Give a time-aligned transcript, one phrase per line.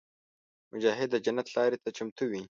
[0.73, 2.43] مجاهد د جنت لارې ته چمتو وي.